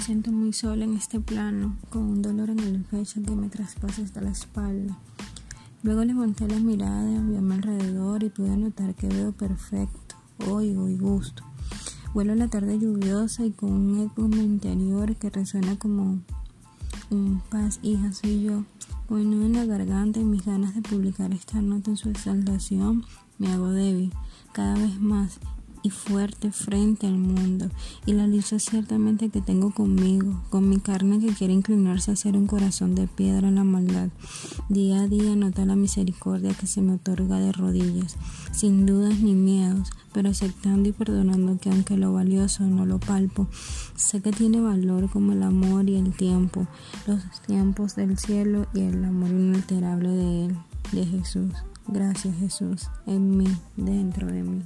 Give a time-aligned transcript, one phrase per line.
[0.00, 4.02] siento muy sola en este plano, con un dolor en el pecho que me traspasa
[4.02, 4.96] hasta la espalda.
[5.82, 10.16] Luego levanté la mirada, vi a mi alrededor y pude notar que veo perfecto,
[10.48, 11.42] oigo y gusto.
[12.14, 16.20] Vuelo la tarde lluviosa y con un eco en mi interior que resuena como
[17.10, 18.64] un paz, hija, soy yo.
[19.06, 22.08] Con el nudo en la garganta y mis ganas de publicar esta nota en su
[22.08, 23.04] exaltación,
[23.38, 24.12] me hago débil,
[24.52, 25.40] cada vez más
[25.82, 27.70] y fuerte frente al mundo
[28.06, 32.36] y la lucha ciertamente que tengo conmigo, con mi carne que quiere inclinarse a ser
[32.36, 34.08] un corazón de piedra en la maldad.
[34.68, 38.16] Día a día nota la misericordia que se me otorga de rodillas,
[38.52, 43.46] sin dudas ni miedos, pero aceptando y perdonando que aunque lo valioso no lo palpo,
[43.94, 46.66] sé que tiene valor como el amor y el tiempo,
[47.06, 50.56] los tiempos del cielo y el amor inalterable de Él,
[50.92, 51.52] de Jesús.
[51.86, 54.62] Gracias Jesús, en mí, dentro de mí.